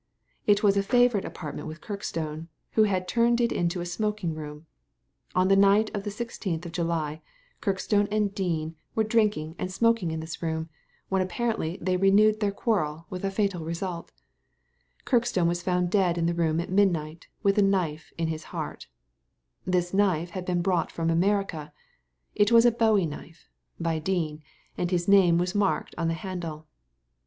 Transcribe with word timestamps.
It 0.47 0.63
was 0.63 0.75
a 0.77 0.81
favourite 0.81 1.25
apartment 1.25 1.67
with 1.67 1.79
Kirkstone, 1.79 2.47
who 2.71 2.85
had 2.85 3.07
turned 3.07 3.39
it 3.39 3.51
into 3.51 3.81
a 3.81 3.85
smoking 3.85 4.33
room. 4.33 4.65
On 5.35 5.47
the 5.47 5.55
night 5.55 5.91
of 5.93 6.01
the 6.05 6.09
i6th 6.09 6.65
of 6.65 6.71
July, 6.71 7.21
Kirkstone 7.61 8.07
and 8.09 8.33
Dean 8.33 8.75
were 8.95 9.03
drinking 9.03 9.53
and 9.59 9.71
smoking 9.71 10.09
in 10.09 10.19
Digitized 10.19 10.41
by 10.41 10.47
Google 10.47 10.57
THE 10.57 10.57
CRIME 10.57 10.57
OF 10.57 10.65
KIRKSTONE 10.65 10.67
HALL 10.89 10.97
63 10.97 10.97
this 10.97 11.03
roomy 11.03 11.07
when 11.09 11.21
apparently 11.21 11.77
they 11.81 11.97
renewed 11.97 12.39
their 12.39 12.51
quarrel 12.51 13.05
with 13.11 13.23
a 13.23 13.29
fatal 13.29 13.63
result 13.63 14.11
Kirkstone 15.05 15.47
was 15.47 15.61
found 15.61 15.91
dead 15.91 16.17
in 16.17 16.25
the 16.25 16.33
room 16.33 16.59
at 16.59 16.71
midnight 16.71 17.27
with 17.43 17.59
a 17.59 17.61
knife 17.61 18.11
in 18.17 18.27
his 18.29 18.45
heart 18.45 18.87
This 19.67 19.93
knife 19.93 20.31
had 20.31 20.45
been 20.47 20.63
brought 20.63 20.91
from 20.91 21.11
America— 21.11 21.71
it 22.33 22.51
was 22.51 22.65
a 22.65 22.71
bowie 22.71 23.05
knife— 23.05 23.47
^by 23.79 24.03
Dean, 24.03 24.41
and 24.79 24.89
his 24.89 25.07
name 25.07 25.37
was 25.37 25.53
marked 25.53 25.93
on 25.95 26.07
the 26.07 26.15
handle. 26.15 26.65